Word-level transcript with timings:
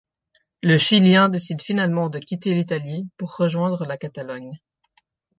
Le 0.63 0.79
Chilien 0.79 1.29
décide 1.29 1.61
finalement 1.61 2.09
de 2.09 2.17
quitter 2.17 2.55
l'Italie 2.55 3.07
pour 3.17 3.35
rejoindre 3.35 3.85
la 3.85 3.97
Catalogne. 3.97 4.59